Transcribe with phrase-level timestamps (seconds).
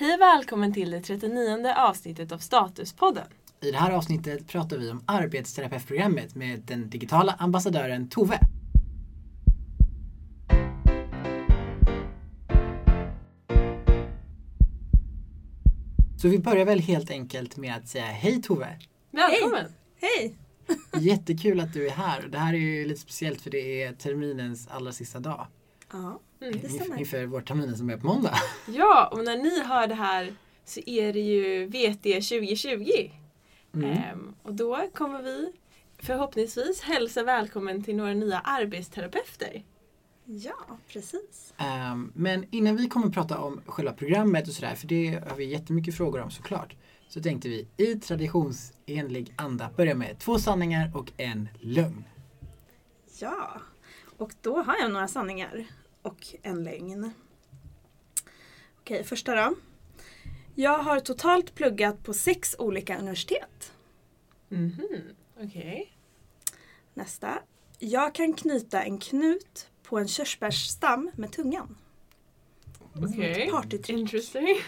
[0.00, 3.26] Hej och välkommen till det 39 avsnittet av Statuspodden.
[3.60, 8.40] I det här avsnittet pratar vi om arbetsterapeutprogrammet med den digitala ambassadören Tove.
[16.22, 18.78] Så vi börjar väl helt enkelt med att säga hej Tove!
[19.10, 19.72] Välkommen!
[20.00, 20.34] Hej!
[21.00, 22.28] Jättekul att du är här.
[22.28, 25.46] Det här är ju lite speciellt för det är terminens allra sista dag.
[25.92, 26.58] Ja, Mm.
[26.62, 26.98] det stämmer.
[26.98, 28.34] Inför vårterminen som är på måndag.
[28.68, 30.34] Ja, och när ni hör det här
[30.64, 33.10] så är det ju VT 2020.
[33.74, 33.90] Mm.
[33.90, 35.52] Ehm, och då kommer vi
[35.98, 39.62] förhoppningsvis hälsa välkommen till några nya arbetsterapeuter.
[40.24, 41.54] Ja, precis.
[41.56, 45.44] Ehm, men innan vi kommer prata om själva programmet och sådär, för det har vi
[45.44, 46.76] jättemycket frågor om såklart.
[47.08, 52.04] Så tänkte vi i traditionsenlig anda börja med två sanningar och en lögn.
[53.20, 53.60] Ja,
[54.18, 55.66] och då har jag några sanningar
[56.02, 57.10] och en lögn.
[58.80, 59.54] Okej, första då.
[60.54, 63.72] Jag har totalt pluggat på sex olika universitet.
[64.48, 65.02] Mhm,
[65.42, 65.92] okej.
[66.94, 67.38] Nästa.
[67.78, 71.76] Jag kan knyta en knut på en körsbärsstam med tungan.
[72.94, 73.48] Okej.
[73.50, 73.98] Partytrick.
[73.98, 74.46] Interesting.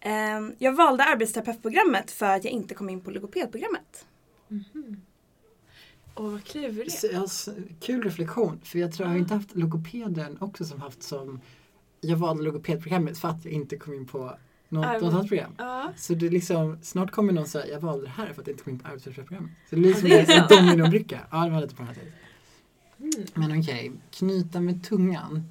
[0.00, 4.06] Ehm, Jag valde arbetsterapeutprogrammet för att jag inte kom in på logopedprogrammet.
[6.18, 6.98] Åh, vad klurigt.
[6.98, 11.02] Så, alltså, kul reflektion, för jag tror jag har inte haft logopeden också som haft
[11.02, 11.40] som
[12.00, 14.38] jag valde logopedprogrammet för att jag inte kom in på
[14.68, 15.52] något, annat program.
[15.96, 18.64] Så det liksom, snart kommer någon säga jag valde det här för att jag inte
[18.64, 19.52] kom in på arbetsterapeutprogrammet.
[19.70, 21.20] Så det blir som en, dominobricka.
[21.30, 22.12] Ja, det var lite på det här sättet.
[22.98, 23.26] Mm.
[23.34, 25.44] Men okej, knyta med tungan.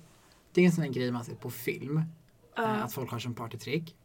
[0.51, 2.01] Det är en sån här grej man ser på film.
[2.55, 2.63] Ja.
[2.63, 3.95] Att folk har som partytrick.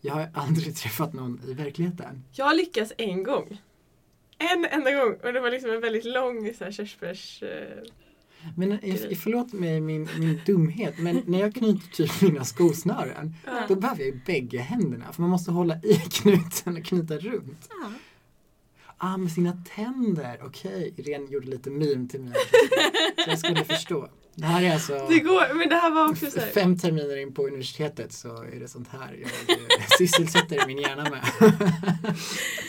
[0.00, 2.24] Jag har aldrig träffat någon i verkligheten.
[2.32, 3.60] Jag lyckas en gång.
[4.38, 7.42] En enda gång och det var liksom en väldigt lång så här, körsbärs...
[7.42, 7.82] eh,
[8.56, 13.64] Men if, förlåt mig min, min dumhet, men när jag knyter typ mina skosnören Ja.
[13.68, 17.68] då behöver jag ju bägge händerna för man måste hålla i knuten och knyta runt.
[17.82, 17.92] Ja.
[19.00, 20.40] Ah, med sina tänder.
[20.44, 22.32] Okej, Irene gjorde lite meme till mig.
[23.24, 24.08] Så jag skulle förstå.
[24.40, 27.16] Det här är alltså Det går, men det här var också så här, fem terminer
[27.16, 31.20] in på universitetet så är det sånt här jag eh, sysselsätter min hjärna med.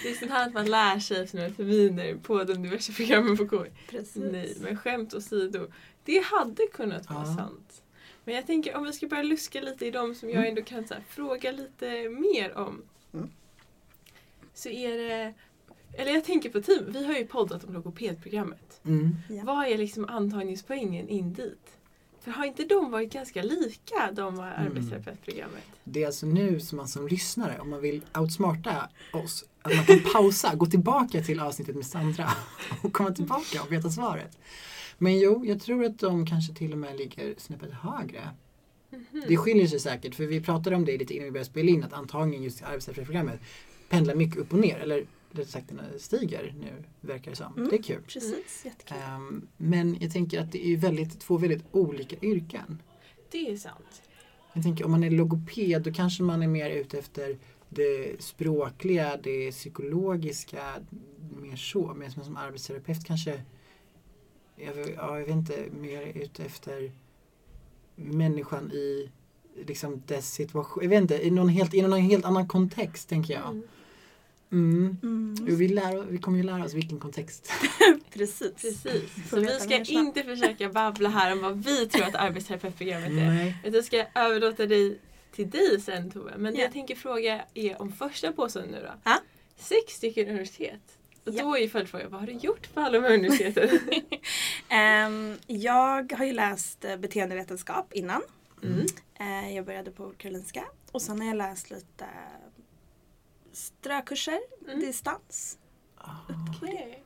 [0.03, 3.37] Det är sånt här att man lär sig efter några terminer på de diverse programmen
[3.37, 3.71] på KI.
[3.89, 4.15] Precis.
[4.31, 5.67] Nej, men skämt åsido.
[6.05, 7.35] Det hade kunnat vara Ja.
[7.35, 7.81] sant.
[8.25, 10.49] Men jag tänker om vi ska börja luska lite i dem som jag Mm.
[10.49, 12.81] ändå kan så här, fråga lite mer om.
[13.13, 13.29] Mm.
[14.53, 15.33] Så är det,
[15.93, 18.68] eller jag tänker på team, vi har ju poddat om logopedprogrammet.
[18.85, 19.15] Mm.
[19.29, 19.43] Ja.
[19.43, 21.79] Vad är liksom antagningspoängen in dit?
[22.21, 24.39] För har inte de varit ganska lika, de Mm.
[24.67, 25.63] arbetsterapeutprogrammet?
[25.83, 29.85] Det är alltså nu som man som lyssnare, om man vill outsmarta oss, att man
[29.85, 32.29] kan pausa, gå tillbaka till avsnittet med Sandra
[32.83, 34.37] och komma tillbaka och veta svaret.
[34.97, 38.29] Men jo, jag tror att de kanske till och med ligger snäppet högre.
[38.89, 39.23] Mhm.
[39.27, 41.83] Det skiljer sig säkert, för vi pratade om det lite innan vi började spela in,
[41.83, 43.39] att antagningen just i arbetsterapeutprogrammet
[43.89, 47.53] pendlar mycket upp och ner, eller rättare sagt stiger nu, verkar det som.
[47.57, 47.69] Mm.
[47.69, 48.01] Det är kul.
[48.07, 48.97] Precis, jättekul.
[48.97, 52.81] Ehm, men jag tänker att det är ju väldigt, två väldigt olika yrken.
[53.31, 54.01] Det är sant.
[54.53, 57.37] Jag tänker om man är logoped då kanske man är mer ute efter
[57.69, 60.75] det språkliga, det psykologiska,
[61.41, 61.93] mer så.
[61.93, 63.41] Men som, som arbetsterapeut kanske,
[64.55, 66.91] jag, vet- ja, jag vet inte, mer ute efter
[67.95, 69.11] människan i
[69.65, 70.83] liksom dess situation.
[70.83, 73.49] Jag vet inte, i någon helt, i någon helt annan kontext tänker jag.
[73.49, 73.63] Mm.
[74.51, 74.97] Mm.
[75.03, 75.35] Mm.
[75.47, 77.51] Jo, Vi, lär, vi kommer ju lära oss vilken kontext.
[78.13, 78.51] Precis.
[78.61, 79.29] Precis.
[79.29, 83.13] Så vi ska inte försöka babbla här om vad vi tror att arbetsterapeutprogrammet är.
[83.15, 83.57] Nej.
[83.63, 84.99] Utan ska jag överlåta dig
[85.35, 86.37] till dig sen Tove.
[86.37, 86.61] Men Ja.
[86.61, 88.93] jag tänker fråga är om första påståendet nu då.
[89.03, 89.17] Ja.
[89.57, 90.81] Sex stycken universitet.
[91.25, 91.43] Och Ja.
[91.43, 93.79] då är ju följdfrågan, vad har du gjort på alla de här universiteten?
[94.69, 98.21] Ehm, jag har ju läst eh, beteendevetenskap innan.
[98.63, 98.85] Mm.
[99.19, 100.63] Eh, jag började på Karolinska.
[100.91, 102.05] Och sen har jag läst lite
[103.59, 104.79] strökurser, Mm.
[104.79, 105.57] distans.
[105.97, 106.11] Ah,
[106.57, 107.03] Okej.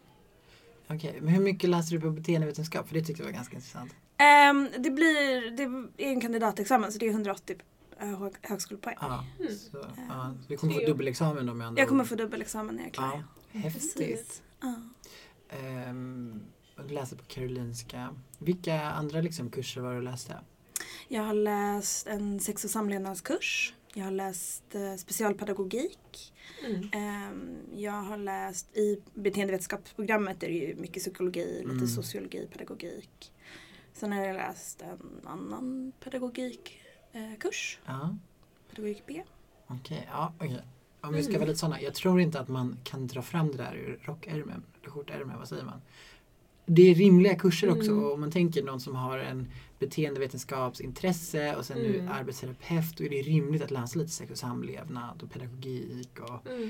[0.90, 2.88] Okej, men hur mycket läser du på beteendevetenskap?
[2.88, 3.96] För det tyckte jag var ganska intressant.
[4.18, 5.63] Ehm, det blir det
[6.03, 7.56] är en kandidatexamen så det är 180
[8.00, 8.97] eh, hö- högskolepoäng.
[9.02, 9.52] Ja, Mm.
[9.58, 9.81] så, så
[10.48, 12.10] du kommer få dubbelexamen då med andra Jag kommer ord.
[12.10, 13.24] få dubbelexamen när jag är klar.
[13.51, 14.42] Ja, häftigt.
[16.77, 18.16] Och du läser på Karolinska.
[18.39, 20.39] Vilka andra liksom, kurser var du läste?
[21.07, 23.74] Jag har läst en sex och samlevnadskurs.
[23.95, 26.34] Jag har läst eh, specialpedagogik.
[26.66, 26.90] Mm.
[26.94, 31.88] Ehm, jag har läst i beteendevetenskapsprogrammet är det ju mycket psykologi, lite Mm.
[31.88, 33.31] sociologi, pedagogik.
[33.94, 38.18] Sen har jag läst en annan pedagogikkurs, eh, Ja,
[38.69, 39.24] pedagogik B.
[39.68, 40.07] okej.
[40.12, 40.62] Ja, okej.
[41.01, 41.39] Om vi ska Mm.
[41.39, 41.81] vara lite sådana.
[41.81, 45.48] Jag tror inte att man kan dra fram det där ur rockärmen, eller skjortärmen, vad
[45.48, 45.81] säger man?
[46.65, 47.92] Det är rimliga kurser också.
[47.92, 48.04] Mm.
[48.04, 49.48] Och om man tänker någon som har en
[49.80, 52.12] beteendevetenskapsintresse och sen nu Mm.
[52.12, 56.19] arbetsterapeut då är det rimligt att läsa lite sex och samlevnad och pedagogik.
[56.19, 56.69] Och, Mm.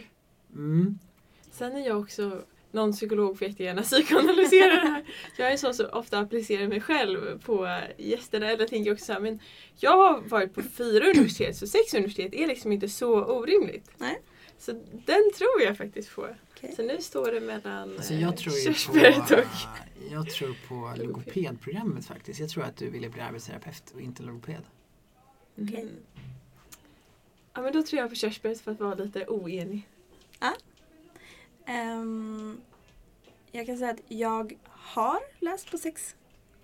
[0.56, 1.00] mm.
[1.52, 2.42] Sen är jag också
[2.72, 5.04] någon psykolog får jättegärna psykoanalysera det här.
[5.38, 8.52] Jag är så som ofta applicerar mig själv på gästerna.
[8.52, 9.40] Eller tänker också så här, men
[9.80, 13.92] jag har varit på fyra universitet så sex universitet är liksom inte så orimligt.
[13.98, 14.22] Nej.
[14.60, 14.72] Så
[15.06, 16.28] den tror jag faktiskt på.
[16.64, 16.76] Okej.
[16.76, 20.12] Så nu står det mellan Alltså eh, jag tror ju körsbäret på, och...
[20.12, 22.40] jag tror på logopedprogrammet faktiskt.
[22.40, 24.62] Jag tror att du ville bli arbetsterapeut och inte logoped.
[25.62, 25.82] Okej.
[25.82, 25.96] Mm.
[27.54, 29.88] Ja men då tror jag på körsbäret för att vara lite oenig.
[31.66, 32.62] Ehm,
[33.52, 36.16] jag kan säga att jag har läst på sex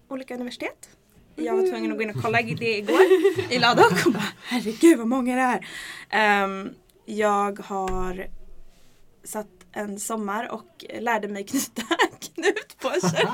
[0.08, 0.90] olika universitet.
[1.36, 3.02] Jag var tvungen att gå in och kolla det igår
[3.50, 5.68] i Ladok och bara herregud vad många det är.
[6.10, 6.70] Ehm,
[7.06, 8.28] jag har
[9.24, 11.82] satt en sommar och lärde mig knyta
[12.34, 12.88] knut på.
[12.88, 13.26] Okej!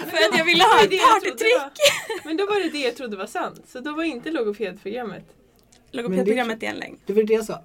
[0.00, 2.24] Men- För att jag ville ha var ett det jag trodde partytrick.
[2.24, 3.60] Men då var det det jag trodde var sant.
[3.68, 5.24] Så då var inte logopedprogrammet.
[5.90, 6.98] Logopedprogrammet är en längd.
[7.06, 7.60] Det var det jag sa.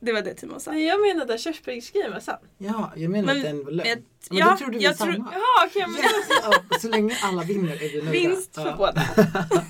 [0.00, 0.70] Det var det Timo sa.
[0.70, 2.38] Nej jag menade att körsbärsgrejen var sann.
[2.58, 4.04] Ja, jag menar Men- att den var lögn.
[4.30, 5.12] Men ja, då trodde vi jag samma.
[5.12, 6.10] tror- Jaha okej men Yes!
[6.42, 8.10] Ja, så länge alla vinner är vi nöjda.
[8.10, 8.74] Vinst för ja.
[8.78, 9.02] båda.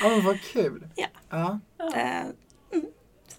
[0.00, 0.88] Ja men vad kul.
[0.96, 1.06] Ja.
[1.30, 1.60] ja.
[1.78, 1.94] Ja.
[1.96, 2.22] Eh,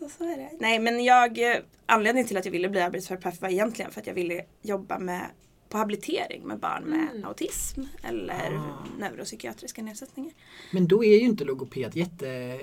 [0.10, 0.50] så, så är det.
[0.60, 4.08] Nej men jag, eh, anledningen till att jag ville bli arbetsterapeut var egentligen för att
[4.08, 5.22] jag ville jobba med
[5.70, 7.26] på habilitering med barn med Mm.
[7.26, 8.86] autism eller Ah.
[9.00, 10.32] neuropsykiatriska nedsättningar.
[10.72, 12.60] Men då är ju inte logoped jätte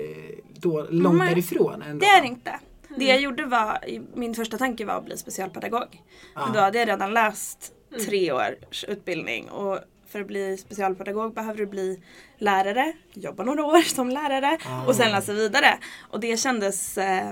[0.54, 1.98] då, långt Nej, därifrån ändå.
[2.06, 2.60] Det är det inte.
[2.88, 3.08] Det Mm.
[3.08, 3.78] jag gjorde var,
[4.14, 6.02] min första tanke var att bli specialpedagog.
[6.34, 6.44] Ja.
[6.44, 8.04] Men då hade jag redan läst Mm.
[8.04, 9.78] tre års utbildning och
[10.12, 12.00] för att bli specialpedagog behöver du bli
[12.38, 14.86] lärare, jobba några år som lärare Ah.
[14.86, 15.78] och sen läsa vidare.
[16.10, 17.30] Och det kändes eh,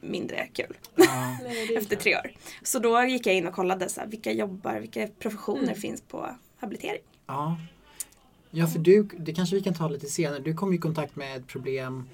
[0.00, 0.76] mindre kul.
[0.96, 2.30] Är efter tre år.
[2.62, 5.74] Så då gick jag in och kollade så här, vilka jobbar, vilka professioner Mm.
[5.74, 7.02] finns på habilitering.
[7.26, 7.56] Ja.
[8.50, 10.38] Ja, för du, det kanske vi kan ta lite senare.
[10.38, 12.08] Du kom i kontakt med ett problem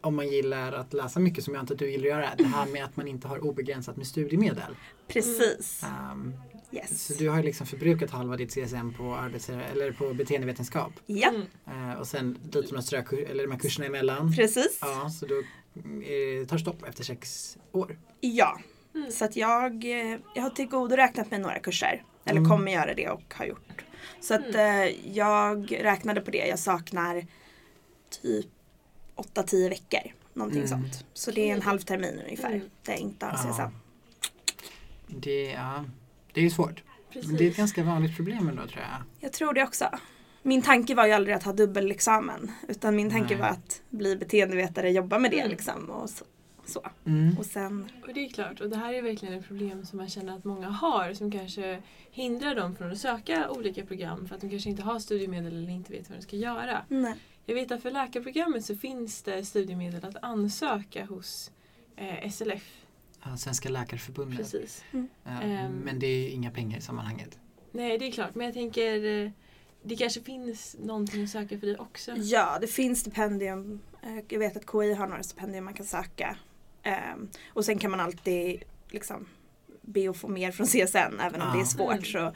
[0.00, 2.30] om man gillar att läsa mycket som jag antar att du gillar att göra.
[2.38, 4.76] Det här med att man inte har obegränsat med studiemedel.
[5.08, 5.84] Precis.
[6.12, 6.34] Um,
[6.74, 7.06] Yes.
[7.06, 10.92] så du har liksom förbrukat halva ditt CSN på, arbets eller på beteendevetenskap.
[11.06, 11.28] Ja,
[11.66, 11.90] Mm.
[11.90, 14.34] Eh, och sen lite de här, strök, eller de här kurserna emellan.
[14.36, 14.78] precis.
[14.80, 17.98] Ja, så då eh, tar stopp efter sex år.
[18.20, 18.60] Ja.
[18.94, 19.10] Mm.
[19.10, 22.02] Så att jag, eh, jag har tillgodoräknat mig några kurser.
[22.24, 22.50] Eller Mm.
[22.50, 23.84] kommer göra det och har gjort.
[24.20, 24.84] Så att eh,
[25.16, 26.46] jag räknade på det.
[26.46, 27.26] Jag saknar
[28.22, 28.46] typ
[29.16, 30.12] 8-10 veckor.
[30.34, 30.68] Någonting Mm.
[30.68, 31.04] sånt.
[31.14, 32.48] Så det är en halv termin ungefär.
[32.52, 32.70] Mm.
[32.82, 33.52] Där jag inte har Ja.
[33.52, 33.74] CSN.
[35.06, 35.84] Det, ja,
[36.34, 36.82] det är ju svårt.
[37.12, 37.28] Precis.
[37.30, 39.02] Men det är ett ganska vanligt problem ändå tror jag.
[39.20, 39.84] Jag tror det också.
[40.42, 42.50] Min tanke var ju aldrig att ha dubbelexamen.
[42.68, 43.40] Utan min tanke Nej.
[43.40, 45.50] var att bli beteendevetare, jobba med det Mm.
[45.50, 45.90] liksom.
[45.90, 46.24] Och så.
[46.66, 46.86] så.
[47.06, 47.38] Mm.
[47.38, 50.08] Och sen, Och det är klart, och det här är verkligen ett problem som man
[50.08, 54.40] känner att många har som kanske hindrar dem från att söka olika program för att
[54.40, 56.78] de kanske inte har studiemedel eller inte vet vad de ska göra.
[56.88, 57.14] nej.
[57.46, 61.50] Jag vet att för läkarprogrammet så finns det studiemedel att ansöka hos
[61.96, 62.83] eh, SLF.
[63.24, 64.36] Ja, Svenska Läkarförbundet.
[64.38, 64.84] Precis.
[65.24, 65.72] Ja, Ehm.
[65.72, 67.38] men det är inga pengar i sammanhanget.
[67.72, 68.34] Nej, det är klart.
[68.34, 69.30] Men jag tänker eh,
[69.82, 72.12] det kanske finns någonting att söka för dig också.
[72.16, 73.80] Ja, det finns stipendium.
[74.02, 76.36] Eh, Jag vet att KI har några stipendier man kan söka.
[76.82, 79.26] Ehm, Och sen kan man alltid liksom
[79.82, 81.54] be att få mer från CSN även om Ja.
[81.54, 81.92] det är svårt.
[81.92, 82.04] Mm.
[82.04, 82.32] Så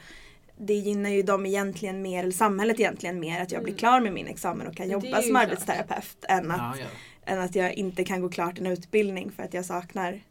[0.57, 3.79] det gynnar ju dem egentligen mer, eller samhället egentligen mer, att jag blir Mm.
[3.79, 5.43] klar med min examen och kan jobba som klart.
[5.43, 6.83] arbetsterapeut än att, Ja,
[7.25, 7.33] ja.
[7.33, 10.21] än att jag inte kan gå klart en utbildning för att jag saknar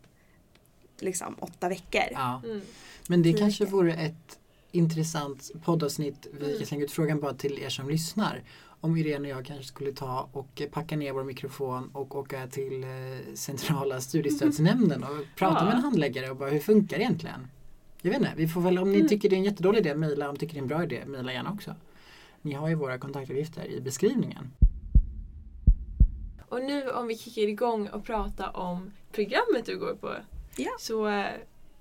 [1.03, 2.03] liksom åtta veckor.
[2.13, 2.43] Ja.
[2.45, 2.61] Mm.
[3.09, 3.77] Men det Tio kanske veckor.
[3.77, 4.39] vore ett
[4.73, 6.27] intressant poddavsnitt.
[6.33, 6.59] Vi Mm.
[6.59, 8.43] kan slänga ut frågan bara till er som lyssnar.
[8.81, 12.85] Om Irene och jag kanske skulle ta och packa ner vår mikrofon och åka till
[12.85, 12.89] eh,
[13.35, 15.65] centrala studiestödsnämnden och prata Ja.
[15.65, 17.47] med en handläggare och bara hur funkar det egentligen?
[18.03, 19.09] Jag vet inte, vi får väl om ni Mm.
[19.09, 20.29] tycker det är en jättedålig idé, mejla.
[20.29, 21.75] Om ni tycker det är en bra idé, mejla gärna också.
[22.43, 24.51] Ni har ju våra kontaktuppgifter i beskrivningen.
[26.49, 30.15] Och nu om vi kickar igång och pratar om programmet du går på.
[30.59, 30.71] Ja.
[30.79, 31.35] Så eh,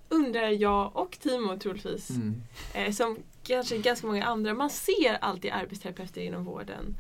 [0.10, 2.42] undrar jag och Timo troligtvis, Mm.
[2.74, 6.98] eh, som kanske ganska många andra, man ser alltid arbetsterapeuter inom vården.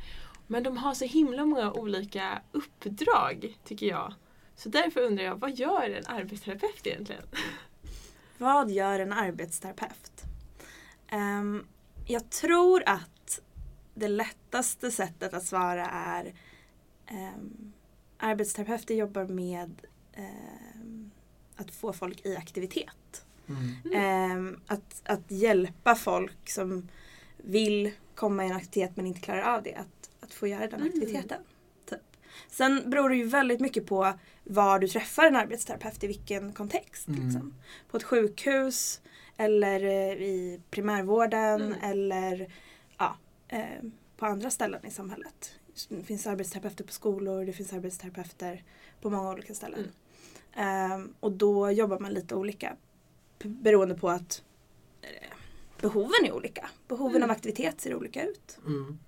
[0.47, 4.13] Men de har så himla många olika uppdrag, tycker jag.
[4.55, 7.23] Så därför undrar jag, vad gör en arbetsterapeut egentligen?
[8.37, 10.23] Vad gör en arbetsterapeut?
[11.07, 11.65] Ehm,
[12.05, 13.41] jag tror att
[13.93, 16.33] det lättaste sättet att svara är
[17.11, 17.73] um,
[18.17, 19.81] arbetsterapeuter jobbar med
[20.13, 21.06] ehm,
[21.57, 23.25] att få folk i aktivitet.
[23.49, 23.93] Mm.
[23.93, 26.87] Ehm, att, att hjälpa folk som
[27.37, 29.75] vill komma i en aktivitet men inte klarar av det.
[29.75, 30.87] Att, att få göra den Mm.
[30.87, 31.41] aktiviteten.
[31.89, 31.99] Typ.
[32.49, 37.07] Sen beror det ju väldigt mycket på var du träffar en arbetsterapeut i vilken kontext.
[37.07, 37.25] Mm.
[37.25, 37.53] Liksom.
[37.91, 39.01] På ett sjukhus
[39.37, 41.77] eller eh, i primärvården Mm.
[41.81, 42.53] eller
[42.97, 43.63] ja, eh,
[44.17, 45.51] på andra ställen i samhället.
[45.89, 48.63] Det finns arbetsterapeuter på skolor, det finns arbetsterapeuter
[49.01, 49.79] på många olika ställen.
[49.79, 49.91] Ehm,
[51.19, 52.75] och då jobbar man lite olika
[53.39, 54.43] beroende på att
[55.01, 55.27] eh,
[55.81, 56.69] behoven är olika.
[56.87, 57.29] Behoven Mm.
[57.29, 58.57] av aktivitet ser olika ut.
[58.65, 58.99] Mm.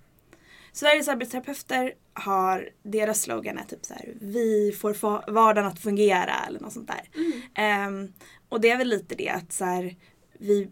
[0.72, 6.60] Sveriges arbetsterapeuter har, deras slogan är typ så här, vi får vardagen att fungera eller
[6.60, 7.08] något sånt där.
[7.14, 7.42] Mm.
[7.54, 8.12] Ehm,
[8.48, 9.96] och det är väl lite det att så här,
[10.38, 10.68] vi,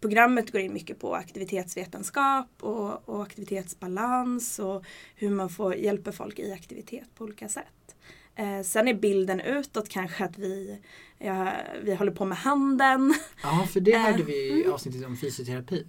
[0.00, 6.38] programmet går in mycket på aktivitetsvetenskap och, och aktivitetsbalans och hur man får hjälper folk
[6.38, 7.91] i aktivitet på olika sätt.
[8.36, 10.80] Eh, sen är bilden utåt kanske att vi,
[11.18, 13.14] ja, vi håller på med handen.
[13.42, 15.86] Ja, för det Eh, hörde vi i avsnittet om fysioterapi.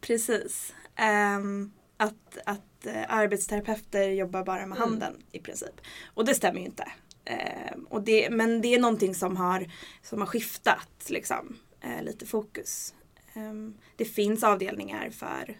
[0.00, 0.74] Precis.
[0.96, 4.78] Ehm, att att eh, arbetsterapeuter jobbar bara med Mm.
[4.88, 5.80] handen i princip.
[6.14, 6.92] Och det stämmer ju inte.
[7.24, 9.70] Ehm, och det, men det är någonting som har,
[10.02, 12.94] som har skiftat liksom, eh, lite fokus.
[13.34, 15.58] Ehm, det finns avdelningar för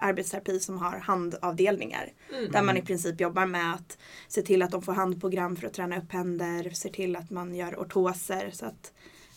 [0.00, 2.12] arbetsterapi som har handavdelningar.
[2.38, 2.50] Mm.
[2.50, 3.98] Där man i princip jobbar med att
[4.28, 6.70] se till att de får handprogram för att träna upp händer.
[6.70, 8.50] Se till att man gör ortoser.
[8.52, 8.92] Så att,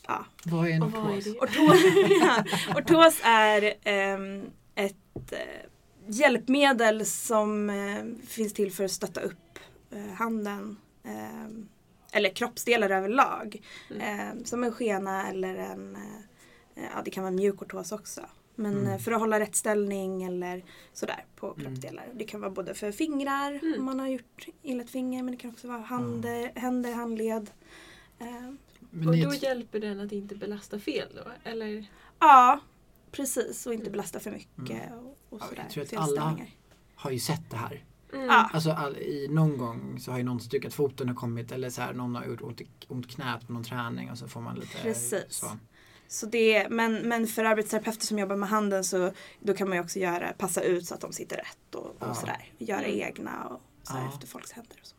[0.08, 1.28] ja, Vad är en vad är ortos?
[1.28, 1.82] Ortos,
[2.22, 2.44] ja.
[2.76, 4.44] Ortos är ehm,
[4.76, 5.40] ett eh,
[6.08, 9.60] hjälpmedel som eh, finns till för att stötta upp
[9.92, 10.78] eh, handen.
[11.06, 11.68] ehm,
[12.12, 13.62] eller kroppsdelar överlag.
[13.90, 14.02] Mm.
[14.02, 18.22] Ehm, som en skena eller en, eh, ja det kan vara mjuk ortos också.
[18.56, 18.92] Men Mm.
[18.92, 21.60] eh, för att hålla rätt ställning eller sådär på Mm.
[21.66, 22.08] kroppsdelar.
[22.14, 23.80] Det kan vara både för fingrar Mm.
[23.80, 27.50] om man har gjort illa ett finger men det kan också vara händer, händer handled.
[28.20, 28.58] Ehm,
[28.90, 31.50] Men Och då hjälper den att inte belasta fel då?
[31.50, 31.86] Eller?
[32.20, 32.60] Ja,
[33.12, 33.68] precis.
[33.68, 33.92] Och inte Mm.
[33.92, 35.62] belasta för mycket och, och Ja, sådär.
[35.64, 36.50] jag tror att Felställningar.
[36.96, 37.84] har ju sett det här.
[38.14, 38.30] Mm.
[38.30, 41.82] Alltså all, i någon gång så har ju någon stukat foten och kommit eller så
[41.82, 44.78] här, någon har gjort ont ont knät på någon träning och så får man lite
[44.82, 45.24] Precis.
[45.30, 45.46] så.
[46.08, 49.84] Så det, men, men för arbetsterapeuter som jobbar med handen så då kan man ju
[49.84, 52.14] också göra, passa ut så att de sitter rätt och, och Ja.
[52.14, 52.52] sådär.
[52.58, 53.00] Göra Mm.
[53.08, 54.12] egna och sådär Ja.
[54.14, 54.78] efter folks händer.
[54.82, 54.96] Och så.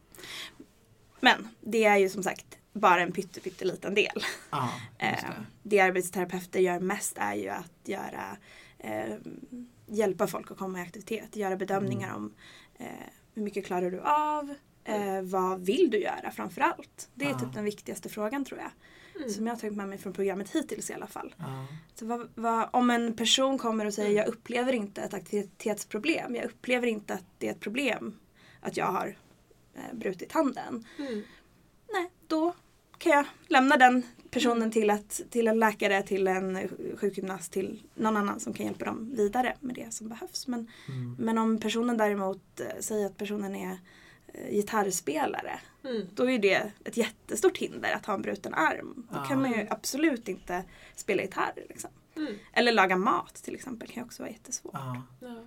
[1.20, 4.22] Men det är ju som sagt bara en pytte, pytteliten del.
[4.50, 5.44] Ja, Eh, det.
[5.62, 8.36] det arbetsterapeuter gör mest är ju att göra,
[8.78, 9.14] eh,
[9.86, 11.36] hjälpa folk att komma i aktivitet.
[11.36, 12.16] Göra bedömningar Mm.
[12.25, 12.34] om
[12.78, 12.86] eh,
[13.34, 14.54] hur mycket klarar du av?
[14.84, 17.08] Eh, vad vill du göra framför allt?
[17.14, 17.38] Det är Ja.
[17.38, 18.70] typ den viktigaste frågan tror jag.
[19.18, 19.30] Mm.
[19.30, 21.35] Som jag har tagit med mig från programmet hittills i alla fall.
[21.38, 21.66] Ja.
[21.94, 24.18] Så vad, vad, om en person kommer och säger Mm.
[24.18, 26.35] jag upplever inte ett aktivitetsproblem.
[26.35, 28.14] Jag upplever inte att det är ett problem
[28.61, 29.16] att jag har
[29.75, 30.85] eh, brutit handen.
[30.99, 31.23] Mm.
[31.92, 32.54] Nej, då
[32.99, 36.68] kan jag lämna den personen till, att, till en läkare, till en
[37.00, 40.46] sjukgymnast, till någon annan som kan hjälpa dem vidare med det som behövs.
[40.46, 41.16] Men, Mm.
[41.18, 43.78] men om personen däremot eh, säger att personen är
[44.50, 46.06] gitarrspelare, Mm.
[46.14, 49.06] då är det ett jättestort hinder att ha en bruten arm.
[49.12, 50.64] Då kan man ju absolut inte
[50.94, 51.52] spela gitarr.
[51.68, 51.90] Liksom.
[52.16, 52.32] Mm.
[52.52, 54.74] Eller laga mat till exempel kan ju också vara jättesvårt.
[54.74, 55.02] Ja.
[55.20, 55.44] Ja.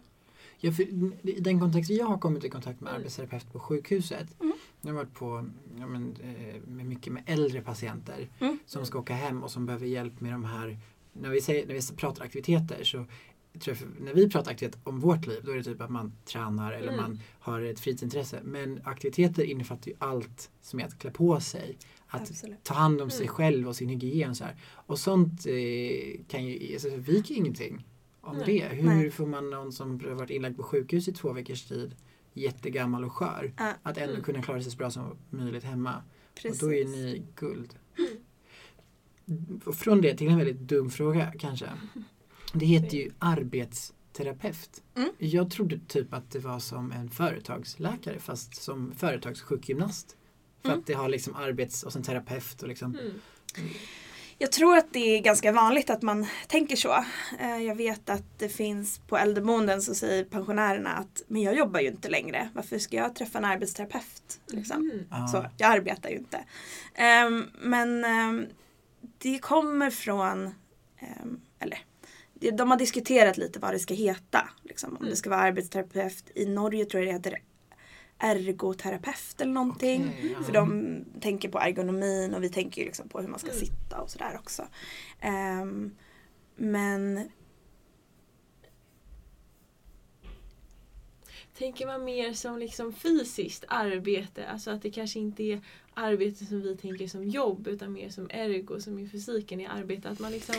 [0.61, 0.83] Ja, för
[1.29, 2.99] I den kontext jag har kommit i kontakt med Mm.
[3.01, 4.41] arbetsterapeut på sjukhuset.
[4.41, 4.53] Mm.
[4.81, 8.59] Jag har varit på ja, men, eh, med mycket med äldre patienter Mm.
[8.65, 10.77] som ska åka hem och som behöver hjälp med de här
[11.13, 13.05] när vi, säger, när vi pratar aktiviteter så
[13.67, 16.71] jag, när vi pratar aktivitet om vårt liv då är det typ att man tränar
[16.71, 17.01] eller Mm.
[17.01, 18.39] man har ett fritidsintresse.
[18.43, 21.77] Men aktiviteter innefattar ju allt som är att klä på sig.
[22.07, 22.63] Att Absolut.
[22.63, 23.33] ta hand om sig Mm.
[23.35, 24.35] själv och sin hygien.
[24.35, 24.55] Så här.
[24.73, 27.85] Och sånt eh, kan ju, alltså, vi kan ju ingenting
[28.21, 28.45] om Nej.
[28.45, 28.75] det.
[28.75, 29.11] Hur Nej.
[29.11, 31.95] får man någon som har varit inlagd på sjukhus i två veckors tid,
[32.33, 34.23] jättegammal och skör, Ja, att ändå Mm.
[34.23, 36.03] kunna klara sig så bra som möjligt hemma.
[36.35, 36.61] precis.
[36.63, 37.75] Och då är ni guld.
[39.27, 39.59] Mm.
[39.73, 41.69] Från det till en väldigt dum fråga kanske.
[42.53, 44.83] Det heter ju arbetsterapeut.
[44.97, 45.09] Mm.
[45.17, 50.15] Jag trodde typ att det var som en företagsläkare fast som företagssjukgymnast.
[50.61, 50.79] För Mm.
[50.79, 52.95] att det har liksom arbets och sen terapeut och liksom.
[52.95, 53.13] Mm.
[54.41, 57.05] Jag tror att det är ganska vanligt att man tänker så.
[57.39, 61.79] Eh, Jag vet att det finns på äldreboenden så säger pensionärerna att men jag jobbar
[61.79, 62.49] ju inte längre.
[62.53, 64.39] Varför ska jag träffa en arbetsterapeut?
[64.47, 64.91] Liksom.
[65.11, 65.27] Mm.
[65.27, 66.43] Så, jag arbetar ju inte.
[66.95, 68.45] Ehm, men ehm,
[69.17, 70.45] det kommer från,
[70.99, 71.79] ehm, eller
[72.39, 74.49] de har diskuterat lite vad det ska heta.
[74.63, 74.89] Liksom.
[74.89, 75.09] Om Mm.
[75.09, 76.23] det ska vara arbetsterapeut.
[76.35, 77.41] I Norge tror jag det heter
[78.17, 80.13] ergoterapeut eller någonting.
[80.17, 80.43] Okej, ja.
[80.43, 83.59] För de tänker på ergonomin och vi tänker ju liksom på hur man ska Mm.
[83.59, 84.67] sitta och sådär också.
[85.19, 85.95] Ehm,
[86.55, 87.29] men
[91.57, 94.47] Tänker man mer som liksom fysiskt arbete?
[94.47, 95.61] Alltså att det kanske inte är
[95.93, 100.09] arbete som vi tänker som jobb utan mer som ergo, som i fysiken är arbete.
[100.09, 100.55] Att man liksom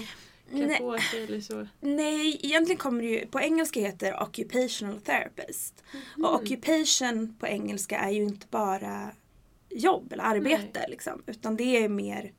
[0.51, 0.79] klä Nej.
[0.79, 1.67] på sig eller så?
[1.81, 5.85] Nej, egentligen kommer det ju, på engelska heter occupational therapist.
[6.23, 9.11] Och occupation på engelska är ju inte bara
[9.71, 12.33] jobb eller arbete liksom, utan det är mer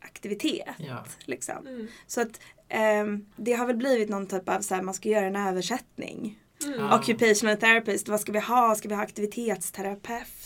[0.00, 0.74] aktivitet.
[0.78, 1.04] Ja.
[1.24, 1.66] Liksom.
[1.66, 1.88] Mm.
[2.06, 5.26] Så att ehm, det har väl blivit någon typ av så här, man ska göra
[5.26, 6.38] en översättning.
[6.64, 6.92] Mm.
[6.92, 8.74] Occupational therapist, vad ska vi ha?
[8.74, 10.39] Ska vi ha aktivitetsterapeut?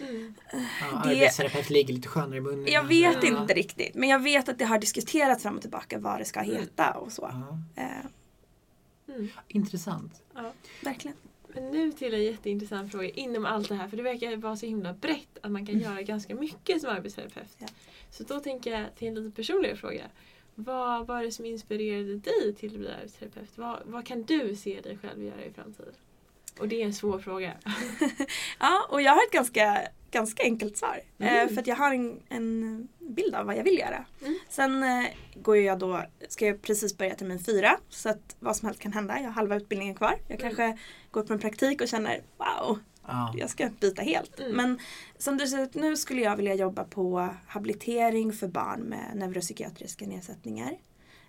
[0.00, 0.34] Mm.
[0.52, 0.58] Ja,
[1.04, 2.66] Det- Arbetsterapeut ligger lite skönare i munnen.
[2.72, 3.40] Jag vet Ja.
[3.42, 6.40] inte riktigt men jag vet att det har diskuterats fram och tillbaka vad det ska
[6.40, 7.30] heta och så.
[7.32, 7.82] Ja.
[7.82, 7.88] Eh,
[9.08, 9.28] Mm.
[9.48, 10.22] Intressant.
[10.34, 10.52] Ja.
[10.82, 11.16] verkligen.
[11.48, 14.66] Men nu till en jätteintressant fråga inom allt det här, för det verkar vara så
[14.66, 17.56] himla brett att man kan göra ganska mycket som arbetsterapeut.
[17.58, 17.66] Ja.
[18.10, 20.02] Så då tänker jag till en lite personligare fråga.
[20.54, 23.50] Vad var det som inspirerade dig till att bli arbetsterapeut?
[23.58, 25.94] Vad, vad kan du se dig själv göra i framtiden?
[26.58, 27.52] Och det är en svår fråga.
[28.60, 31.00] Ja, och jag har ett ganska, ganska enkelt svar.
[31.18, 31.48] Mm.
[31.48, 34.04] Eh, för att jag har en, en bild av vad jag vill göra.
[34.22, 34.38] Mm.
[34.48, 38.66] Sen eh, går jag då, ska jag precis börja termin fyra så att vad som
[38.66, 39.16] helst kan hända.
[39.18, 40.14] Jag har halva utbildningen kvar.
[40.28, 40.54] Jag Mm.
[40.56, 40.78] kanske
[41.10, 43.34] går på en praktik och känner wow, Ja.
[43.36, 44.40] jag ska byta helt.
[44.40, 44.56] Mm.
[44.56, 44.78] Men
[45.18, 50.06] som det ser ut nu skulle jag vilja jobba på habilitering för barn med neuropsykiatriska
[50.06, 50.76] nedsättningar.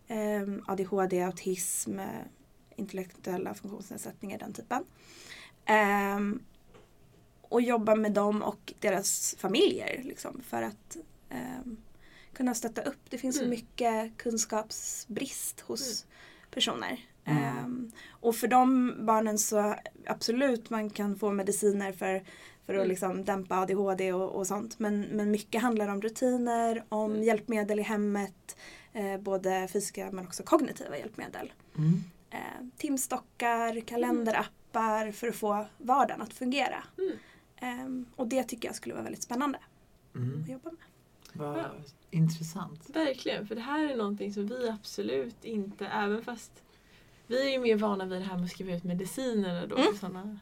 [0.07, 2.05] Ehm, ADHD, autism, eh,
[2.75, 4.83] intellektuella funktionsnedsättningar, den typen.
[5.65, 6.39] Ehm,
[7.41, 10.97] och jobba med dem och deras familjer liksom, för att
[11.29, 11.77] ehm,
[12.33, 12.99] kunna stötta upp.
[13.09, 13.49] Det finns så Mm.
[13.49, 16.05] mycket kunskapsbrist hos
[16.51, 17.05] personer.
[17.25, 17.43] Mm.
[17.43, 22.23] Ehm, och för de barnen så absolut man kan få mediciner för,
[22.65, 22.87] för att Mm.
[22.89, 24.79] liksom dämpa ADHD och, och sånt.
[24.79, 27.23] Men, men mycket handlar om rutiner, om Mm.
[27.23, 28.57] hjälpmedel i hemmet.
[28.93, 31.53] Eh, både fysiska men också kognitiva hjälpmedel.
[32.35, 32.69] Mm.
[32.69, 36.83] Eh, timstockar, kalenderappar för att få vardagen att fungera.
[36.97, 37.17] Mm.
[37.57, 39.59] Ehm, och det tycker jag skulle vara väldigt spännande
[40.15, 40.41] Mm.
[40.43, 40.79] att jobba med.
[41.33, 41.65] Vad Ja.
[42.11, 42.89] intressant.
[42.89, 46.51] Verkligen, för det här är någonting som vi absolut inte, även fast
[47.27, 49.87] vi är ju mer vana vid det här med att skriva ut medicinerna då Mm.
[49.93, 50.39] för sådana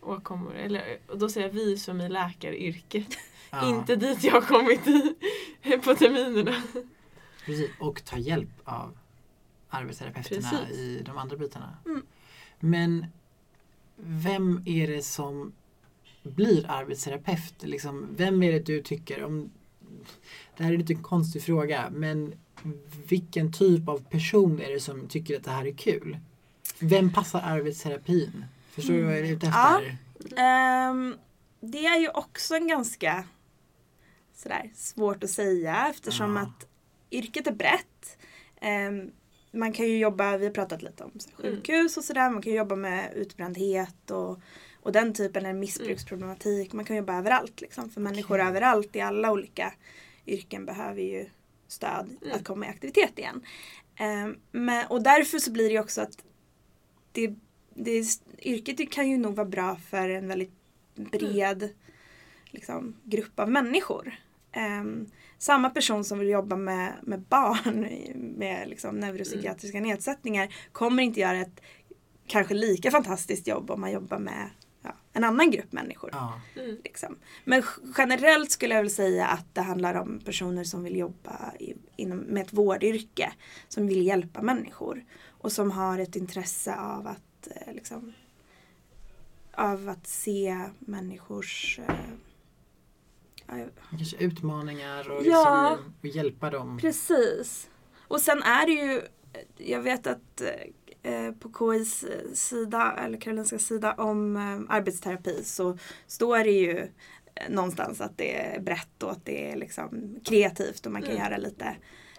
[0.00, 0.54] åkommor.
[0.54, 3.08] Eller, och då säger jag vi som i läkaryrket.
[3.50, 5.14] Ja, Inte dit jag har kommit i,
[5.84, 6.62] på terminerna.
[7.46, 7.70] Precis.
[7.80, 8.98] Och ta hjälp av
[9.72, 10.78] arbetsterapeuterna Precis.
[10.78, 11.76] i de andra bitarna.
[11.86, 12.02] Mm.
[12.60, 13.06] Men
[13.96, 15.52] vem är det som
[16.22, 17.54] blir arbetsterapeut?
[17.62, 19.50] Liksom, vem är det du tycker om...
[20.56, 22.34] Det här är lite en konstig fråga men
[23.08, 26.18] vilken typ av person är det som tycker att det här är kul?
[26.78, 28.44] Vem passar arbetsterapin?
[28.70, 29.80] Förstår du vad jag är ute Ja.
[29.80, 29.96] efter?
[30.42, 31.16] Ehm,
[31.60, 33.24] det är ju också en ganska
[34.34, 36.42] sådär, svårt att säga eftersom Ja.
[36.42, 36.66] att
[37.10, 38.18] yrket är brett.
[38.60, 39.10] Ehm,
[39.52, 41.56] man kan ju jobba, vi har pratat lite om Mm.
[41.56, 44.40] sjukhus och sådär, man kan jobba med utbrändhet och,
[44.80, 46.72] och den typen av missbruksproblematik.
[46.72, 49.74] Man kan jobba överallt liksom, för människor överallt i alla olika
[50.26, 51.26] yrken behöver ju
[51.68, 52.36] stöd Mm.
[52.36, 53.42] att komma i aktivitet igen.
[53.96, 56.24] Ehm, men, och därför så blir det också att
[57.12, 57.34] det,
[57.74, 58.04] det,
[58.42, 60.52] yrket kan ju nog vara bra för en väldigt
[60.94, 61.68] bred
[62.50, 64.14] liksom, grupp av människor.
[64.52, 65.06] Ehm,
[65.38, 71.40] samma person som vill jobba med, med barn med liksom, neuropsykiatriska nedsättningar kommer inte göra
[71.40, 71.60] ett
[72.26, 74.50] kanske lika fantastiskt jobb om man jobbar med
[74.82, 76.10] ja, en annan grupp människor.
[76.12, 76.40] Ja.
[76.56, 76.76] Mm.
[76.84, 77.16] Liksom.
[77.44, 77.62] Men
[77.98, 82.18] generellt skulle jag väl säga att det handlar om personer som vill jobba i, inom,
[82.18, 83.32] med ett vårdyrke.
[83.68, 85.04] Som vill hjälpa människor.
[85.28, 88.12] Och som har ett intresse av att eh, liksom,
[89.54, 91.94] av att se människors eh,
[93.90, 95.70] Kanske utmaningar och, Ja.
[95.76, 96.78] liksom, och hjälpa dem.
[96.78, 97.70] Precis.
[98.08, 99.00] Och sen är det ju,
[99.56, 100.42] jag vet att
[101.02, 106.78] eh, på KIs sida, eller Karolinska sida om eh, arbetsterapi så står det ju
[107.34, 111.10] eh, någonstans att det är brett och att det är liksom kreativt och man kan
[111.10, 111.22] Mm.
[111.24, 111.76] göra lite,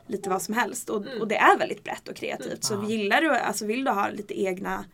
[0.07, 0.89] lite vad som helst.
[0.89, 1.21] Och, Mm.
[1.21, 2.63] och det är väldigt brett och kreativt.
[2.63, 2.89] Så Ja.
[2.89, 4.85] gillar du, alltså vill du ha lite egna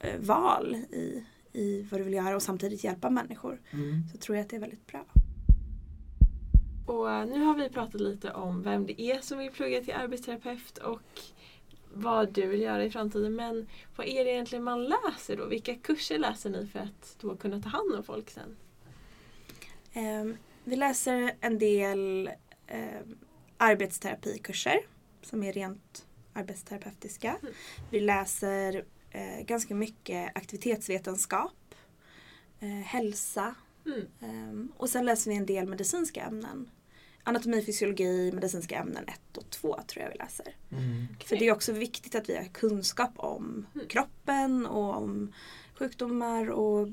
[0.00, 4.02] eh, val i, i vad du vill göra och samtidigt hjälpa människor Mm.
[4.12, 5.04] så tror jag att det är väldigt bra.
[6.86, 9.94] Och eh, nu har vi pratat lite om vem det är som vill plugga till
[9.94, 11.20] arbetsterapeut och
[11.92, 13.36] vad du vill göra i framtiden.
[13.36, 15.46] Men vad är det egentligen man läser då?
[15.46, 18.56] Vilka kurser läser ni för att då kunna ta hand om folk sen?
[19.92, 22.30] Ehm, vi läser en del
[22.66, 23.18] ehm,
[23.56, 24.80] arbetsterapikurser
[25.22, 27.36] som är rent arbetsterapeutiska.
[27.42, 27.54] Mm.
[27.90, 31.74] Vi läser eh, ganska mycket aktivitetsvetenskap,
[32.60, 33.54] eh, hälsa
[33.86, 34.06] Mm.
[34.20, 36.70] ehm, och sen läser vi en del medicinska ämnen.
[37.22, 40.56] Anatomi, fysiologi, medicinska ämnen 1 och 2 tror jag vi läser.
[40.70, 41.06] Mm.
[41.24, 43.86] För det är också viktigt att vi har kunskap om Mm.
[43.86, 45.32] kroppen och om
[45.74, 46.88] sjukdomar och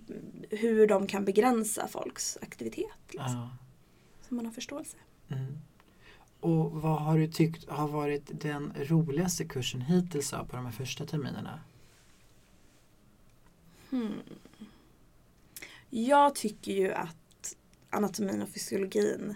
[0.50, 2.98] hur de kan begränsa folks aktivitet.
[3.10, 3.50] Liksom.
[4.28, 4.98] Så man har förståelse.
[5.30, 5.58] Mm.
[6.40, 11.06] Och vad har du tyckt har varit den roligaste kursen hittills på de här första
[11.06, 11.60] terminerna?
[13.90, 14.14] Hmm.
[15.94, 17.56] Jag tycker ju att
[17.90, 19.36] anatomin och fysiologin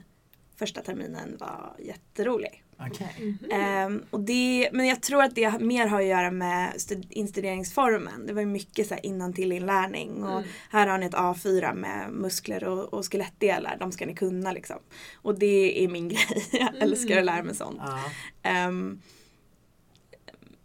[0.55, 2.61] första terminen var jätterolig.
[2.79, 3.15] Okej.
[3.19, 3.51] Mhm.
[3.51, 8.25] Ehm, och det, men jag tror att det mer har att göra med stud- instuderingsformen.
[8.27, 10.49] Det var ju mycket så här innantillinlärning och Mm.
[10.69, 13.77] här har ni ett A4 med muskler och, och skelettdelar.
[13.79, 14.77] De ska ni kunna liksom.
[15.15, 16.47] Och det är min grej.
[16.51, 16.81] Jag Mm.
[16.81, 17.79] älskar att lära mig sånt.
[17.85, 17.99] Ja.
[18.43, 19.01] Ehm,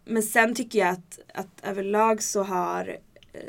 [0.05, 2.99] men sen tycker jag att, att överlag så har
[3.33, 3.41] eh,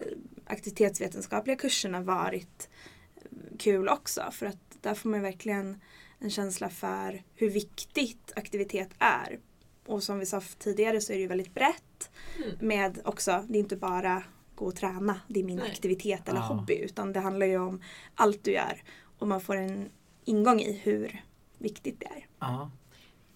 [0.51, 2.69] aktivitetsvetenskapliga kurserna varit
[3.15, 4.23] eh, kul också.
[4.31, 5.81] För att där får man verkligen
[6.19, 9.39] en känsla för hur viktigt aktivitet är.
[9.85, 12.11] Och som vi sa tidigare så är det ju väldigt brett.
[12.37, 12.67] Mm.
[12.67, 14.23] Med också, det är inte bara
[14.55, 15.71] gå och träna, det är min Nej.
[15.71, 16.45] aktivitet eller Ja.
[16.45, 16.75] hobby.
[16.75, 17.81] Utan det handlar ju om
[18.15, 18.83] allt du gör.
[19.19, 19.89] Och man får en
[20.25, 21.21] ingång i hur
[21.57, 22.25] viktigt det är.
[22.39, 22.71] Ja.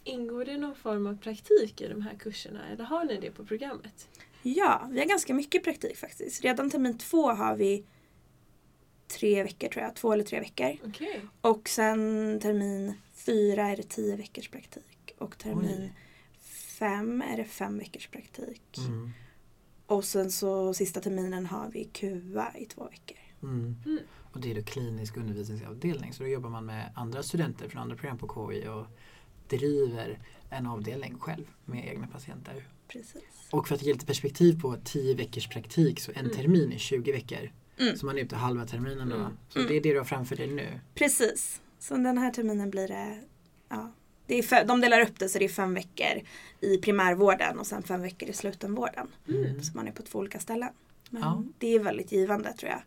[0.03, 3.45] Ingår det någon form av praktik i de här kurserna eller har ni det på
[3.45, 4.07] programmet?
[4.47, 6.43] Ja, vi har ganska mycket praktik faktiskt.
[6.43, 7.85] Redan termin två har vi
[9.07, 10.77] tre veckor tror jag, två eller tre veckor.
[10.85, 11.21] Okej.
[11.41, 15.15] Och sen termin fyra är det tio veckors praktik.
[15.17, 15.93] Och termin Oj.
[16.79, 18.77] fem är det fem veckors praktik.
[18.77, 19.11] Mm.
[19.85, 23.17] Och sen så sista terminen har vi QA i två veckor.
[23.43, 23.75] Mm.
[23.85, 23.99] Mm.
[24.33, 27.95] Och det är då klinisk undervisningsavdelning så då jobbar man med andra studenter från andra
[27.95, 28.85] program på KI och
[29.49, 30.19] driver
[30.55, 32.67] en avdelning själv med egna patienter.
[32.87, 33.23] Precis.
[33.51, 36.31] Och för att ge lite perspektiv på 10 veckors praktik så en Mm.
[36.37, 37.51] termin är 20 veckor.
[37.79, 37.97] Mm.
[37.97, 39.15] Så man är ute halva terminen då.
[39.15, 39.37] Mm.
[39.49, 40.79] Så det är det du har framför dig nu.
[40.95, 41.61] Precis.
[41.79, 43.21] Så den här terminen blir det,
[43.69, 43.91] ja.
[44.27, 46.21] Det är fe- de delar upp det så det är fem veckor
[46.61, 49.07] i primärvården och sen fem veckor i slutenvården.
[49.29, 49.63] Mm.
[49.63, 50.69] Så man är på två olika ställen.
[51.09, 51.43] Men Ja.
[51.57, 52.81] det är väldigt givande tror jag.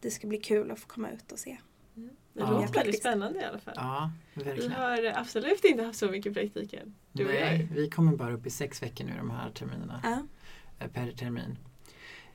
[0.00, 1.56] Det ska bli kul att få komma ut och se.
[1.96, 2.10] Mm.
[2.32, 2.50] Det Ja.
[2.50, 3.74] låter väldigt spännande i alla fall.
[3.76, 4.72] Ja, Vi verkligen.
[4.72, 6.94] har absolut inte haft så mycket praktik än.
[7.12, 10.00] Du Nej, vi kommer bara upp i sex veckor nu de här terminerna.
[10.04, 10.22] Ja.
[10.84, 11.58] eh, Per termin.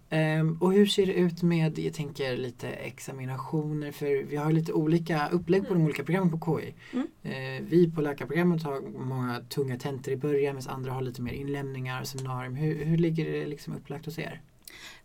[0.09, 4.73] Ehm, och hur ser det ut med, jag tänker lite examinationer för vi har lite
[4.73, 5.85] olika upplägg på de Mm.
[5.85, 6.73] olika programmen på KI.
[6.93, 7.07] Mm.
[7.23, 11.31] Eh, vi på läkarprogrammet har många tunga tentor i början medan andra har lite mer
[11.33, 12.55] inlämningar och seminarium.
[12.55, 14.41] Hur, hur ligger det liksom upplagt hos er?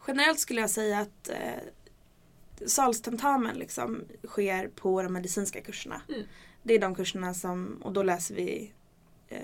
[0.07, 1.37] Generellt skulle jag säga att eh,
[2.66, 6.03] salstentamen liksom sker på de medicinska kurserna.
[6.09, 6.23] Mm.
[6.62, 8.73] Det är de kurserna som, och då läser vi
[9.29, 9.38] eh,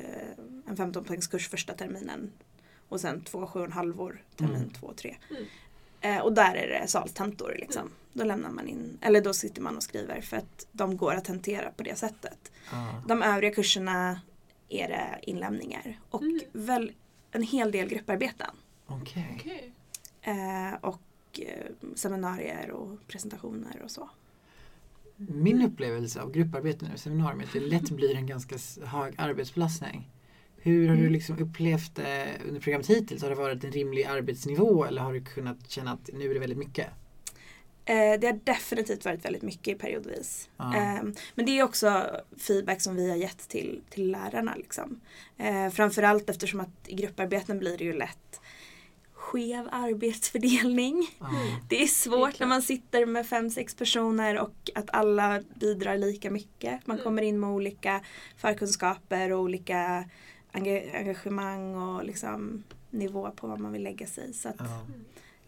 [0.67, 2.33] en 15 poängskurs första terminen
[2.89, 4.71] och sen två sju och en halv år termin Mm.
[4.71, 5.17] två och tre.
[5.31, 5.45] Mm.
[6.01, 7.91] Eh, och där är det salstentor liksom.
[8.13, 11.25] Då lämnar man in, eller då sitter man och skriver för att de går att
[11.25, 12.53] tentera på det sättet.
[12.73, 13.03] Ja.
[13.09, 14.21] De övriga kurserna
[14.69, 16.41] är det inlämningar och Mm.
[16.53, 16.93] väl
[17.31, 18.51] en hel del grupparbeten.
[18.87, 19.37] Okej.
[19.41, 19.73] Okej.
[20.23, 21.01] Eh, och
[21.41, 24.11] eh, seminarier och presentationer och så.
[25.17, 30.11] Min upplevelse av grupparbeten och seminarium är att det lätt blir en ganska hög arbetsbelastning.
[30.57, 31.13] Hur har du Mm.
[31.13, 33.23] liksom upplevt det under programmet hittills?
[33.23, 36.41] Har det varit en rimlig arbetsnivå eller har du kunnat känna att nu är det
[36.41, 36.87] väldigt mycket?
[37.85, 40.49] Eh, det har definitivt varit väldigt mycket periodvis.
[40.57, 40.77] Ja.
[40.77, 41.03] Eh,
[41.35, 42.07] men det är också
[42.39, 44.55] feedback som vi har gett till, till lärarna.
[44.57, 45.01] Liksom.
[45.37, 48.41] Eh, framförallt eftersom att i grupparbeten blir det ju lätt
[49.27, 51.09] skev arbetsfördelning.
[51.19, 51.27] Ja.
[51.69, 52.41] Det är svårt klart.
[52.41, 56.87] när man sitter med fem, sex personer och att alla bidrar lika mycket.
[56.87, 57.05] Man Mm.
[57.05, 58.01] kommer in med olika
[58.37, 60.05] förkunskaper och olika
[60.53, 64.33] enga- engagemang och liksom nivå på vad man vill lägga sig.
[64.33, 64.87] Så att, Ja.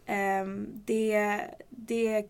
[0.05, 2.25] ehm, det, det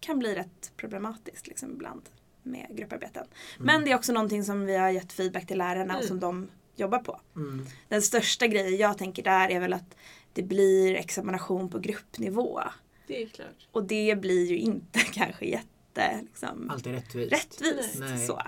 [0.00, 2.02] kan bli rätt problematiskt liksom ibland
[2.42, 3.26] med grupparbeten.
[3.58, 6.08] Men det är också någonting som vi har gett feedback till lärarna och Mm.
[6.08, 7.20] som de jobbar på.
[7.36, 7.66] Mm.
[7.88, 9.96] Den största grejen jag tänker där är väl att
[10.36, 12.60] det blir examination på gruppnivå.
[13.06, 13.68] Det är klart.
[13.72, 17.32] Och det blir ju inte kanske jätte liksom, Alltid rättvist.
[17.32, 17.96] rättvist.
[17.98, 18.26] Nej.
[18.26, 18.42] Så.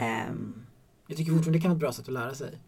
[0.00, 0.66] Ehm.
[1.06, 2.58] jag tycker fortfarande det kan vara ett bra sätt att lära sig.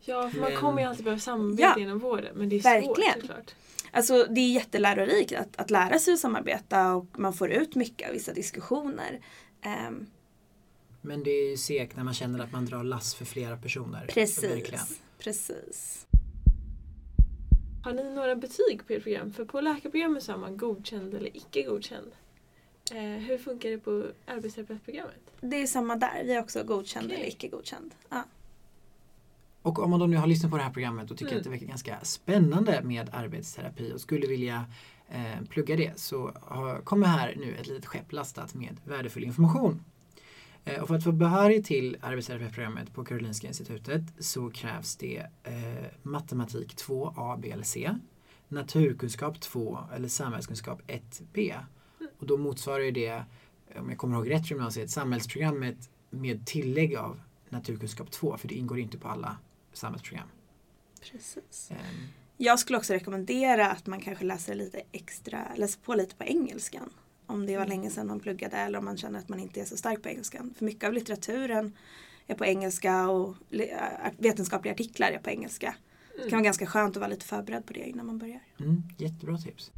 [0.00, 1.82] Ja, för man Men- kommer ju alltid behöva samarbeta Ja.
[1.82, 2.36] inom vården.
[2.36, 3.12] Men det är Verkligen.
[3.12, 3.54] svårt såklart.
[3.92, 8.08] Alltså det är jättelärorikt att, att lära sig att samarbeta och man får ut mycket
[8.08, 9.20] av vissa diskussioner.
[9.62, 10.06] Ehm,
[11.00, 14.00] Men det är ju segt när man känner att man drar lass för flera personer.
[14.00, 14.80] Verkligen.
[15.18, 16.06] precis.
[17.82, 19.32] Har ni några betyg på ert program?
[19.32, 22.12] För på läkarprogrammet så har man godkänd eller icke godkänd.
[22.92, 25.20] Eh, hur funkar det på arbetsterapeutprogrammet?
[25.40, 26.22] Det är samma där.
[26.24, 27.16] Vi är också godkänd Okej.
[27.18, 27.94] eller icke godkänd.
[28.08, 28.24] Ja.
[29.62, 31.38] Och om man då nu har lyssnat på det här programmet och tycker Mm.
[31.38, 34.64] att det verkar ganska spännande med arbetsterapi och skulle vilja
[35.08, 39.84] eh, plugga det så har, kommer här nu ett litet skepp lastat med värdefull information.
[40.64, 45.81] Eh, och för att få behörighet till arbetsterapeutprogrammet på Karolinska institutet så krävs det eh,
[46.04, 47.94] matematik 2 A, B eller C,
[48.48, 51.54] naturkunskap 2 eller samhällskunskap 1B.
[52.18, 53.24] Och då motsvarar ju det,
[53.76, 58.54] om jag kommer ihåg rätt från gymnasiet, samhällsprogrammet med tillägg av naturkunskap 2 för det
[58.54, 59.36] ingår inte på alla
[59.72, 60.28] samhällsprogram.
[61.12, 61.70] Precis.
[61.70, 61.78] Ehm,
[62.36, 66.90] Jag skulle också rekommendera att man kanske läser lite extra, läser på lite på engelskan.
[67.26, 69.64] Om det var länge sedan man pluggade eller om man känner att man inte är
[69.64, 70.54] så stark på engelskan.
[70.58, 71.76] För mycket av litteraturen
[72.26, 73.36] är på engelska och
[74.18, 75.74] vetenskapliga artiklar är på engelska.
[76.16, 78.40] Det kan vara ganska skönt att vara lite förberedd på det innan man börjar.
[78.60, 79.72] Mm, jättebra tips.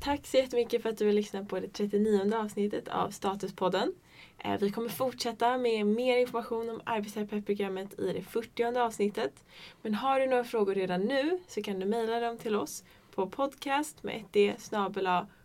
[0.00, 3.92] Tack så jättemycket för att du vill lyssna på det 39 avsnittet av Statuspodden.
[4.38, 9.44] Eh, Vi kommer fortsätta med mer information om arbetsterapeutprogrammet i det 40 avsnittet.
[9.82, 13.26] Men har du några frågor redan nu så kan du mejla dem till oss på
[13.30, 14.54] podcast med ett d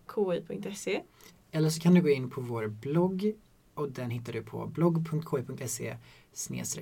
[0.07, 1.01] ki.se.
[1.51, 3.33] Eller så kan du gå in på vår blogg
[3.73, 5.95] och den hittar du på blogg.ki.se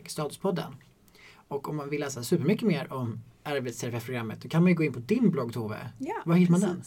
[0.07, 0.75] statuspodden.
[1.49, 4.93] Och om man vill läsa supermycket mer om arbetsterapeutprogrammet då kan man ju gå in
[4.93, 5.77] på din blogg Tove.
[5.97, 6.83] Ja, Var hittar man den?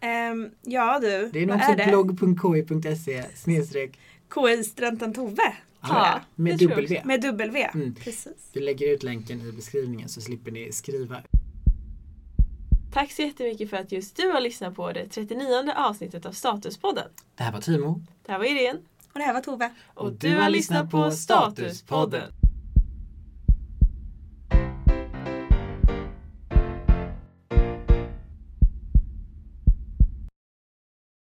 [0.00, 3.98] Ehm, ja du, Det är nog också blogg.ki.se snedstreck
[4.34, 5.56] KI Studenten Tove.
[5.80, 6.20] Ja.
[6.34, 7.02] med W.
[7.04, 7.70] Med W.
[7.74, 7.94] Mm.
[7.94, 8.50] Precis.
[8.52, 11.22] Vi lägger ut länken i beskrivningen så slipper ni skriva.
[12.92, 17.08] Tack så jättemycket för att just du har lyssnat på det 39 avsnittet av Statuspodden.
[17.34, 18.02] Det här var Timo.
[18.26, 18.78] Det här var Irene.
[19.12, 19.70] Och det här var Tove.
[19.84, 22.32] Och, du har lyssnat på Statuspodden.